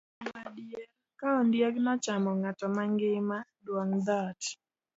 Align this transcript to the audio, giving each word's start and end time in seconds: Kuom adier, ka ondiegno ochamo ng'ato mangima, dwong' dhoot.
Kuom 0.17 0.35
adier, 0.47 0.87
ka 1.19 1.27
ondiegno 1.39 1.89
ochamo 1.95 2.31
ng'ato 2.39 2.65
mangima, 2.75 3.37
dwong' 3.65 3.97
dhoot. 4.05 4.41